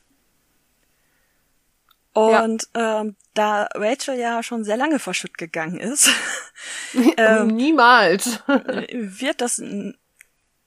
[2.15, 3.02] und ja.
[3.02, 6.10] ähm, da Rachel ja schon sehr lange verschütt gegangen ist,
[7.18, 9.62] ähm, niemals wird das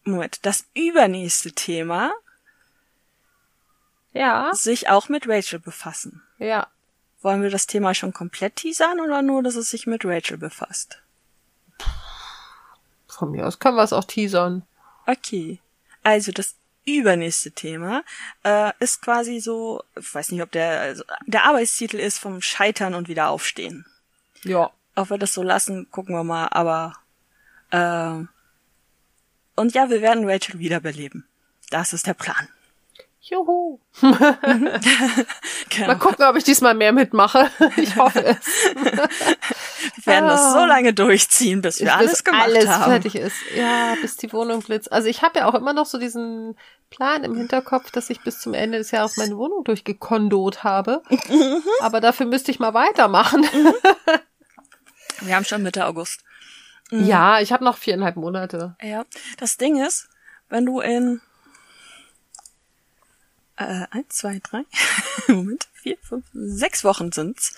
[0.05, 2.13] Moment das übernächste Thema
[4.13, 6.23] ja sich auch mit Rachel befassen.
[6.39, 6.67] Ja.
[7.21, 11.03] Wollen wir das Thema schon komplett teasern oder nur, dass es sich mit Rachel befasst?
[13.09, 14.65] Von mir aus können wir es auch teasern.
[15.07, 15.59] Okay.
[16.05, 18.03] Also das übernächste Thema
[18.45, 22.95] äh, ist quasi so, ich weiß nicht, ob der also der Arbeitstitel ist vom Scheitern
[22.95, 23.85] und wieder aufstehen.
[24.45, 24.71] Ja.
[24.99, 26.95] Ob wir das so lassen, gucken wir mal, aber
[27.71, 28.25] äh,
[29.55, 31.27] und ja, wir werden Rachel wiederbeleben.
[31.71, 32.49] Das ist der Plan.
[33.21, 33.79] Juhu.
[34.01, 35.87] genau.
[35.87, 37.51] Mal gucken, ob ich diesmal mehr mitmache.
[37.77, 38.39] Ich hoffe es.
[39.95, 40.29] Wir werden ah.
[40.31, 42.91] das so lange durchziehen, bis wir bis alles gemacht alles haben.
[42.91, 43.37] Alles fertig ist.
[43.55, 44.91] Ja, bis die Wohnung blitzt.
[44.91, 46.57] Also ich habe ja auch immer noch so diesen
[46.91, 51.03] Plan im Hinterkopf, dass ich bis zum Ende des Jahres meine Wohnung durchgekondot habe.
[51.11, 51.63] Mhm.
[51.81, 53.47] Aber dafür müsste ich mal weitermachen.
[55.21, 56.23] Wir haben schon Mitte August.
[56.91, 57.05] Mhm.
[57.05, 58.77] Ja, ich habe noch viereinhalb Monate.
[58.83, 59.05] Ja,
[59.37, 60.09] das Ding ist,
[60.49, 61.21] wenn du in
[63.57, 64.63] äh, eins, zwei, drei,
[65.29, 67.57] Moment, vier, fünf, sechs Wochen sind's,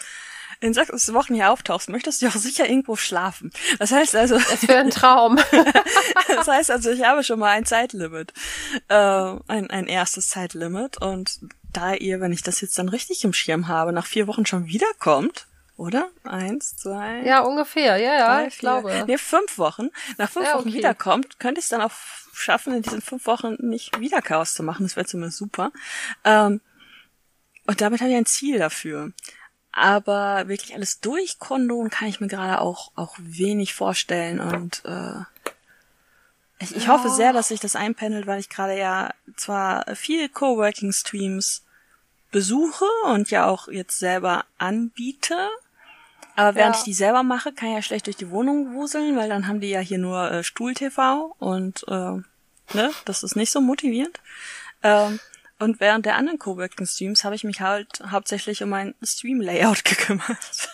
[0.61, 3.51] in sechs Wochen hier auftauchst, möchtest du auch sicher irgendwo schlafen.
[3.79, 4.39] Das heißt also.
[4.39, 5.39] Das wäre ein Traum.
[6.29, 8.35] das heißt also, ich habe schon mal ein Zeitlimit.
[8.89, 10.99] Äh, ein, ein erstes Zeitlimit.
[11.01, 11.41] Und
[11.73, 14.67] da ihr, wenn ich das jetzt dann richtig im Schirm habe, nach vier Wochen schon
[14.67, 15.47] wiederkommt,
[15.81, 16.11] oder?
[16.25, 17.23] Eins, zwei.
[17.23, 19.05] Ja, ungefähr, ja, ja, drei, ich vier, glaube.
[19.07, 19.89] Nee, fünf Wochen.
[20.19, 20.79] Nach fünf ja, Wochen okay.
[20.79, 21.93] wiederkommt, könnte ich es dann auch
[22.35, 24.85] schaffen, in diesen fünf Wochen nicht wieder Chaos zu machen.
[24.85, 25.73] Das wäre zumindest super.
[26.25, 26.61] Ähm,
[27.67, 29.13] und damit habe ich ein Ziel dafür.
[29.73, 35.21] Aber wirklich alles durchkondoen kann ich mir gerade auch, auch wenig vorstellen und äh,
[36.59, 36.93] ich, ich ja.
[36.93, 41.65] hoffe sehr, dass sich das einpendelt, weil ich gerade ja zwar viel Coworking Streams
[42.31, 45.49] besuche und ja auch jetzt selber anbiete,
[46.37, 46.79] aber während ja.
[46.81, 49.61] ich die selber mache, kann ich ja schlecht durch die Wohnung wuseln, weil dann haben
[49.61, 51.93] die ja hier nur äh, Stuhl-TV und äh,
[52.75, 54.21] ne, das ist nicht so motivierend.
[54.83, 55.21] Ähm,
[55.59, 59.85] und während der anderen Coworking Streams habe ich mich halt hauptsächlich um mein Stream Layout
[59.85, 60.71] gekümmert.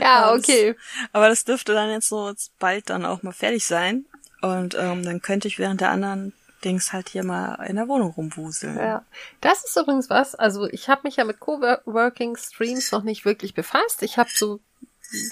[0.00, 0.74] Ja, okay.
[0.74, 4.04] Das, aber das dürfte dann jetzt so jetzt bald dann auch mal fertig sein.
[4.42, 8.10] Und ähm, dann könnte ich während der anderen Dings halt hier mal in der Wohnung
[8.12, 8.78] rumwuseln.
[8.78, 9.04] Ja,
[9.40, 10.34] das ist übrigens was.
[10.34, 14.02] Also ich habe mich ja mit Coworking Streams noch nicht wirklich befasst.
[14.02, 14.60] Ich habe so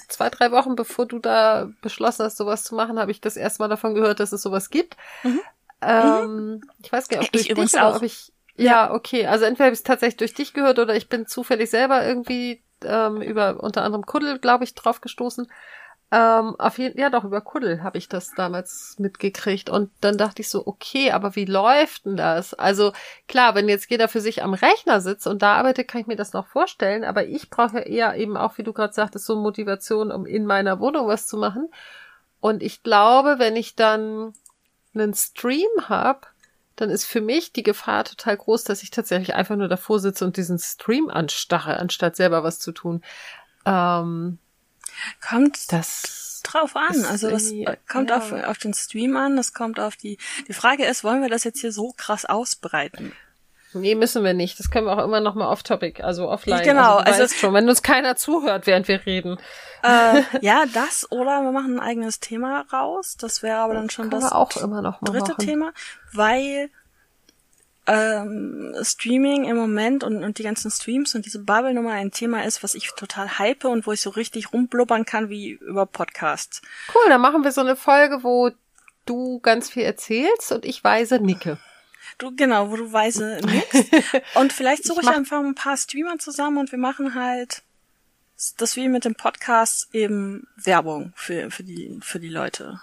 [0.07, 3.61] zwei, drei Wochen bevor du da beschlossen hast, sowas zu machen, habe ich das erste
[3.61, 4.97] Mal davon gehört, dass es sowas gibt.
[5.23, 5.41] Mhm.
[5.81, 8.31] Ähm, ich weiß gar nicht, ob durch ich dich oder ob ich.
[8.55, 9.25] Ja, ja, okay.
[9.25, 12.63] Also entweder habe ich es tatsächlich durch dich gehört oder ich bin zufällig selber irgendwie
[12.83, 15.47] ähm, über unter anderem Kuddel, glaube ich, drauf gestoßen.
[16.13, 19.71] Ähm, auf jeden, ja doch, über Kuddel habe ich das damals mitgekriegt.
[19.71, 22.53] Und dann dachte ich so, okay, aber wie läuft denn das?
[22.53, 22.93] Also
[23.27, 26.15] klar, wenn jetzt jeder für sich am Rechner sitzt und da arbeitet, kann ich mir
[26.15, 27.03] das noch vorstellen.
[27.03, 30.45] Aber ich brauche ja eher eben auch, wie du gerade sagtest, so Motivation, um in
[30.45, 31.69] meiner Wohnung was zu machen.
[32.39, 34.33] Und ich glaube, wenn ich dann
[34.93, 36.27] einen Stream habe,
[36.75, 40.25] dann ist für mich die Gefahr total groß, dass ich tatsächlich einfach nur davor sitze
[40.25, 43.01] und diesen Stream anstache, anstatt selber was zu tun.
[43.65, 44.37] Ähm,
[45.25, 47.05] kommt das drauf an.
[47.05, 47.51] Also das
[47.87, 48.17] kommt ja.
[48.17, 50.17] auf, auf den Stream an, das kommt auf die.
[50.47, 53.13] Die Frage ist, wollen wir das jetzt hier so krass ausbreiten?
[53.75, 54.59] Nee, müssen wir nicht.
[54.59, 56.63] Das können wir auch immer noch mal off-topic, also offline.
[56.63, 59.39] Genau, also, also schon, wenn uns keiner zuhört, während wir reden.
[59.81, 63.17] Äh, ja, das oder wir machen ein eigenes Thema raus.
[63.17, 65.37] Das wäre aber dann schon das auch immer noch dritte machen.
[65.45, 65.73] Thema,
[66.11, 66.69] weil
[67.85, 72.63] ähm, Streaming im Moment und, und die ganzen Streams und diese Bubble-Nummer ein Thema ist,
[72.63, 76.61] was ich total hype und wo ich so richtig rumblubbern kann wie über Podcasts.
[76.93, 78.51] Cool, dann machen wir so eine Folge, wo
[79.05, 81.57] du ganz viel erzählst und ich weise nicke.
[82.17, 83.93] Du, genau, wo du weise nickst.
[84.35, 87.63] und vielleicht suche ich, ich einfach ein paar Streamer zusammen und wir machen halt
[88.57, 92.81] das wie mit dem Podcast eben Werbung für, für die, für die Leute.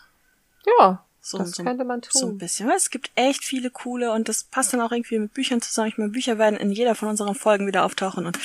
[0.78, 1.04] Ja.
[1.22, 2.20] So, das so, könnte man tun.
[2.20, 2.68] So ein bisschen.
[2.68, 5.88] Weil es gibt echt viele coole und das passt dann auch irgendwie mit Büchern zusammen.
[5.88, 8.38] Ich meine, Bücher werden in jeder von unseren Folgen wieder auftauchen und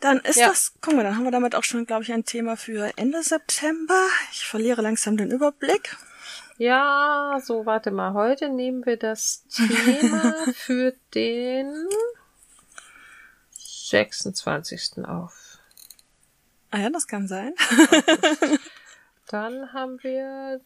[0.00, 0.48] dann ist ja.
[0.48, 3.22] das, guck mal, dann haben wir damit auch schon, glaube ich, ein Thema für Ende
[3.22, 4.06] September.
[4.32, 5.96] Ich verliere langsam den Überblick.
[6.58, 8.12] Ja, so, warte mal.
[8.12, 11.88] Heute nehmen wir das Thema für den
[13.58, 15.04] 26.
[15.06, 15.58] auf.
[16.70, 17.54] Ah ja, das kann sein.
[19.34, 20.60] Dann haben wir.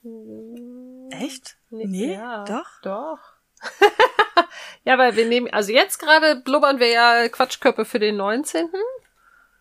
[1.10, 1.56] Echt?
[1.70, 2.82] Nee, ja, doch.
[2.82, 3.18] Doch.
[4.84, 8.68] ja, weil wir nehmen, also jetzt gerade blubbern wir ja Quatschköpfe für den 19.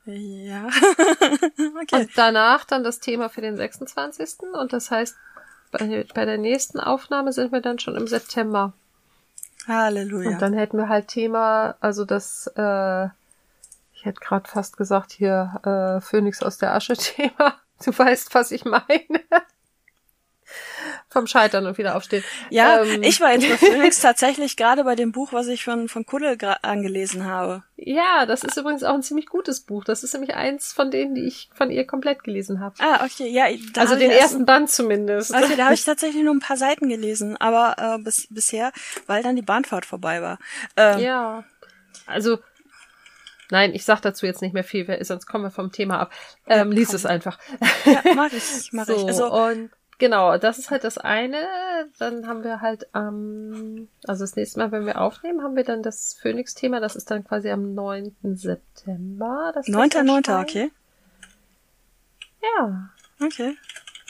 [0.04, 0.67] Ja.
[1.82, 2.02] okay.
[2.02, 4.39] Und danach dann das Thema für den 26.
[4.52, 5.15] Und das heißt,
[5.72, 8.74] bei, bei der nächsten Aufnahme sind wir dann schon im September.
[9.67, 10.32] Halleluja.
[10.32, 13.06] Und dann hätten wir halt Thema, also das, äh,
[13.93, 17.56] ich hätte gerade fast gesagt hier, äh, Phoenix aus der Asche Thema.
[17.86, 19.06] Du weißt, was ich meine.
[21.10, 22.24] Vom Scheitern und wieder aufstehen.
[22.50, 26.06] Ja, ähm, ich war jetzt Phoenix tatsächlich gerade bei dem Buch, was ich von, von
[26.06, 27.63] Kuddel angelesen habe.
[27.76, 29.84] Ja, das ist übrigens auch ein ziemlich gutes Buch.
[29.84, 32.76] Das ist nämlich eins von denen, die ich von ihr komplett gelesen habe.
[32.80, 33.46] Ah, okay, ja.
[33.78, 35.34] Also den ersten Band zumindest.
[35.34, 38.72] Okay, da habe ich tatsächlich nur ein paar Seiten gelesen, aber äh, bis, bisher,
[39.06, 40.40] weil dann die Bahnfahrt vorbei war.
[40.76, 41.44] Ähm, ja,
[42.06, 42.40] also
[43.50, 46.12] Nein, ich sag dazu jetzt nicht mehr viel, sonst kommen wir vom Thema ab.
[46.48, 47.40] Ähm, ja, lies es einfach.
[47.86, 49.08] Ja, mag ich, mag so, ich.
[49.08, 51.48] Also, und genau, das ist halt das eine.
[51.98, 55.82] Dann haben wir halt ähm, also das nächste Mal, wenn wir aufnehmen, haben wir dann
[55.82, 56.80] das Phoenix-Thema.
[56.80, 58.16] Das ist dann quasi am 9.
[58.34, 59.54] September.
[59.56, 60.72] 9.9., okay.
[62.42, 62.90] Ja.
[63.20, 63.58] Okay.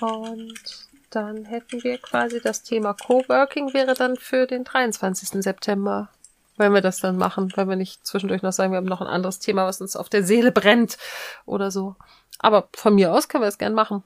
[0.01, 5.41] Und dann hätten wir quasi das Thema Coworking wäre dann für den 23.
[5.41, 6.09] September
[6.57, 9.07] wenn wir das dann machen, wenn wir nicht zwischendurch noch sagen, wir haben noch ein
[9.07, 10.97] anderes Thema, was uns auf der Seele brennt
[11.45, 11.95] oder so.
[12.39, 14.03] Aber von mir aus können wir es gern machen.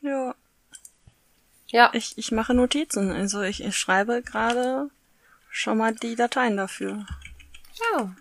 [0.00, 0.34] Ja.
[1.68, 1.90] Ja.
[1.92, 3.10] Ich, ich mache Notizen.
[3.10, 4.90] Also ich, ich schreibe gerade
[5.50, 7.06] schon mal die Dateien dafür.
[7.92, 8.14] Ja.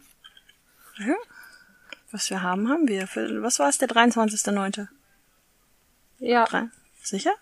[1.00, 1.16] ja.
[2.12, 3.08] Was wir haben, haben wir.
[3.08, 4.88] Für, was war es, der 23.9.?
[6.20, 6.48] Ja.
[7.02, 7.34] Sicher?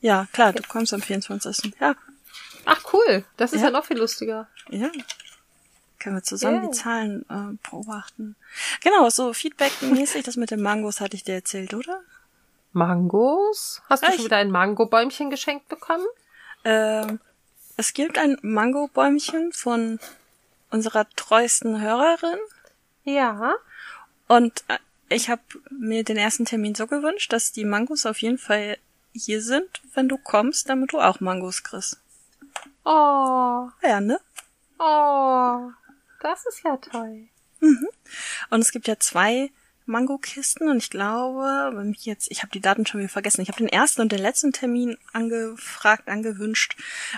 [0.00, 1.74] Ja, klar, du kommst am 24.
[1.80, 1.94] Ja.
[2.64, 4.48] Ach cool, das ist ja, ja noch viel lustiger.
[4.68, 4.90] Ja.
[6.00, 6.66] Können wir zusammen yeah.
[6.66, 8.34] die Zahlen äh, beobachten.
[8.82, 12.00] Genau, so Feedback-mäßig, das mit den Mangos hatte ich dir erzählt, oder?
[12.72, 13.82] Mangos?
[13.88, 16.06] Hast du schon wieder ein Mangobäumchen geschenkt bekommen?
[16.64, 17.20] Ähm,
[17.76, 20.00] es gibt ein Mangobäumchen von
[20.70, 22.38] unserer treuesten Hörerin.
[23.04, 23.54] Ja.
[24.26, 28.38] Und äh, ich habe mir den ersten Termin so gewünscht, dass die Mangos auf jeden
[28.38, 28.78] Fall
[29.12, 32.00] hier sind, wenn du kommst, damit du auch Mangos kriegst.
[32.84, 33.68] Oh.
[33.82, 34.20] Ja, ne?
[34.78, 35.70] Oh.
[36.20, 37.28] Das ist ja toll.
[37.60, 37.88] Mhm.
[38.50, 39.50] Und es gibt ja zwei
[39.86, 43.42] Mango-Kisten und ich glaube, wenn mich jetzt, ich habe die Daten schon wieder vergessen.
[43.42, 46.76] Ich habe den ersten und den letzten Termin angefragt, angewünscht.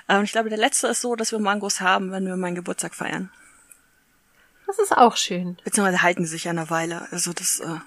[0.08, 2.54] Und ähm, ich glaube, der letzte ist so, dass wir Mangos haben, wenn wir meinen
[2.54, 3.30] Geburtstag feiern.
[4.66, 5.58] Das ist auch schön.
[5.64, 7.06] Beziehungsweise halten sich ja eine Weile.
[7.10, 7.60] Also das.
[7.60, 7.78] Äh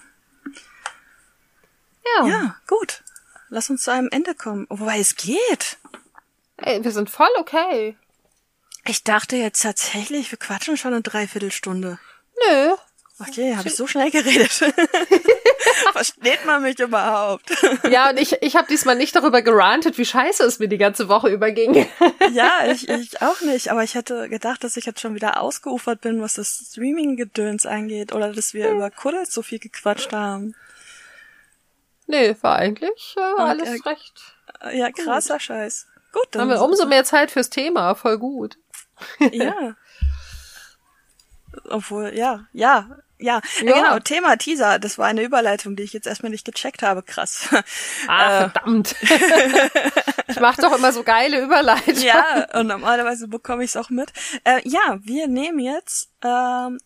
[2.20, 2.28] ja.
[2.28, 3.04] Ja, gut.
[3.50, 4.68] Lass uns zu einem Ende kommen.
[4.70, 5.78] Wobei es geht.
[6.58, 7.98] Ey, wir sind voll okay.
[8.88, 11.98] Ich dachte jetzt tatsächlich, wir quatschen schon eine Dreiviertelstunde.
[12.50, 12.76] Nö.
[13.20, 14.52] Okay, habe ich so schnell geredet.
[15.94, 17.50] Versteht man mich überhaupt?
[17.90, 21.08] ja, und ich, ich habe diesmal nicht darüber gerantet, wie scheiße es mir die ganze
[21.08, 21.88] Woche überging.
[22.34, 23.72] ja, ich, ich auch nicht.
[23.72, 28.14] Aber ich hätte gedacht, dass ich jetzt schon wieder ausgeufert bin, was das Streaming-Gedöns angeht.
[28.14, 30.54] Oder dass wir über Kuddels so viel gequatscht haben.
[32.06, 34.36] Nee, war eigentlich äh, alles äh, recht.
[34.74, 35.42] Ja, krasser gut.
[35.42, 35.88] Scheiß.
[36.12, 37.96] Gut, dann haben wir umso mehr Zeit fürs Thema.
[37.96, 38.58] Voll gut
[39.32, 39.76] ja.
[41.70, 46.06] Obwohl, ja, ja, ja, ja, genau, Thema Teaser, das war eine Überleitung, die ich jetzt
[46.06, 47.48] erstmal nicht gecheckt habe, krass.
[48.08, 48.96] Ah, äh, verdammt.
[50.28, 52.02] ich mach doch immer so geile Überleitungen.
[52.02, 54.12] Ja, und normalerweise bekomme ich es auch mit.
[54.44, 56.78] Äh, ja, wir nehmen jetzt ähm,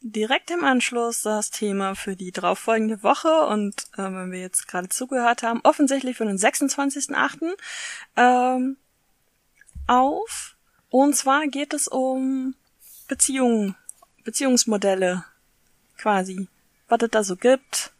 [0.00, 4.88] direkt im Anschluss das Thema für die darauffolgende Woche und äh, wenn wir jetzt gerade
[4.90, 7.54] zugehört haben, offensichtlich für den 26.8.
[8.16, 8.76] Ähm,
[9.86, 10.57] auf
[10.90, 12.54] und zwar geht es um
[13.08, 13.74] Beziehungen,
[14.24, 15.24] Beziehungsmodelle
[15.96, 16.48] quasi.
[16.88, 17.92] Was es da so gibt,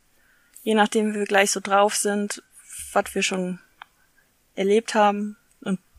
[0.63, 2.43] je nachdem wie wir gleich so drauf sind,
[2.93, 3.59] was wir schon
[4.55, 5.38] erlebt haben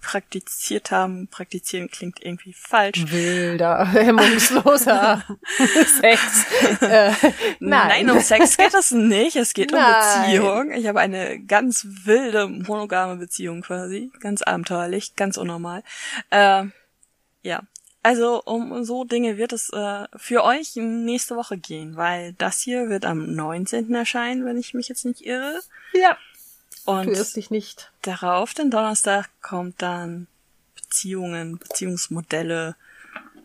[0.02, 1.28] praktiziert haben.
[1.28, 3.12] Praktizieren klingt irgendwie falsch.
[3.12, 5.24] Wilder, hemmungsloser
[6.02, 6.46] Sex.
[6.82, 7.12] Äh,
[7.60, 8.06] nein.
[8.06, 9.36] nein, um Sex geht es nicht.
[9.36, 9.84] Es geht nein.
[9.84, 10.72] um Beziehung.
[10.72, 14.12] Ich habe eine ganz wilde, monogame Beziehung quasi.
[14.20, 15.84] Ganz abenteuerlich, ganz unnormal.
[16.30, 16.66] Äh,
[17.44, 17.62] ja.
[18.02, 22.90] Also um so Dinge wird es äh, für euch nächste Woche gehen, weil das hier
[22.90, 23.94] wird am 19.
[23.94, 25.60] erscheinen, wenn ich mich jetzt nicht irre.
[25.94, 26.18] Ja.
[26.86, 27.92] Und du irrst dich nicht.
[28.02, 30.28] Darauf, den Donnerstag, kommt dann
[30.76, 32.76] Beziehungen, Beziehungsmodelle.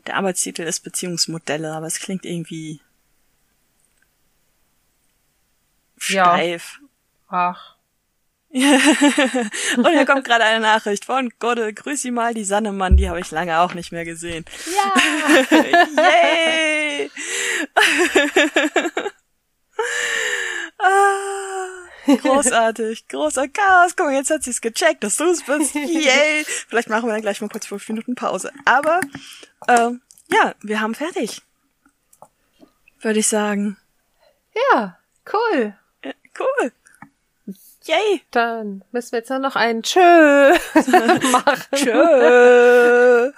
[0.07, 2.81] Der Arbeitstitel ist Beziehungsmodelle, aber es klingt irgendwie
[5.97, 6.81] steif.
[6.81, 6.89] Ja.
[7.29, 7.75] Ach.
[8.55, 11.75] und hier kommt gerade eine Nachricht von Godde.
[11.75, 14.45] Grüß Sie mal, die Sannemann, die habe ich lange auch nicht mehr gesehen.
[14.67, 14.93] Ja!
[15.97, 17.11] Yay!
[20.79, 21.84] ah,
[22.23, 23.95] großartig, großer Chaos.
[23.97, 25.75] Guck mal, jetzt hat sie es gecheckt, dass du es bist.
[25.75, 26.45] Yay!
[26.69, 28.51] Vielleicht machen wir dann gleich mal kurz fünf Minuten Pause.
[28.65, 29.01] Aber,
[29.69, 31.43] ähm, ja, wir haben fertig.
[33.01, 33.77] Würde ich sagen.
[34.73, 34.99] Ja,
[35.33, 35.75] cool.
[36.05, 36.73] Ja, cool.
[37.85, 38.23] Yay!
[38.31, 40.01] Dann müssen wir jetzt nur noch ein Tschö
[41.33, 41.65] machen.
[41.75, 43.33] Tschö!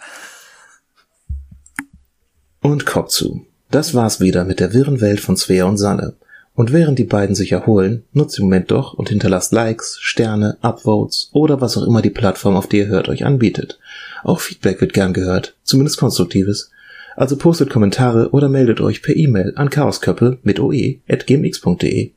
[2.61, 3.47] Und Kopf zu.
[3.71, 6.15] Das war's wieder mit der wirren Welt von Svea und Sanne.
[6.57, 11.29] Und während die beiden sich erholen, nutzt den Moment doch und hinterlasst Likes, Sterne, Upvotes
[11.33, 13.79] oder was auch immer die Plattform, auf die ihr hört, euch anbietet.
[14.25, 16.71] Auch Feedback wird gern gehört, zumindest konstruktives.
[17.15, 22.13] Also postet Kommentare oder meldet euch per E-Mail an chaosköppe mit oe at gmx.de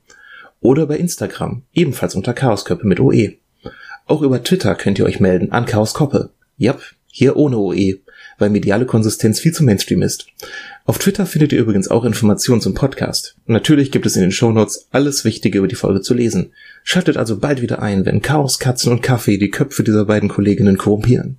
[0.62, 3.34] oder bei Instagram, ebenfalls unter Chaosköppe mit OE.
[4.06, 6.32] Auch über Twitter könnt ihr euch melden an Chaoskoppe.
[6.58, 7.99] Jap, hier ohne OE,
[8.39, 10.28] weil mediale Konsistenz viel zu Mainstream ist.
[10.86, 13.36] Auf Twitter findet ihr übrigens auch Informationen zum Podcast.
[13.45, 16.51] natürlich gibt es in den Shownotes alles Wichtige über die Folge zu lesen.
[16.84, 20.78] Schaltet also bald wieder ein, wenn Chaos, Katzen und Kaffee die Köpfe dieser beiden Kolleginnen
[20.78, 21.28] korrumpieren.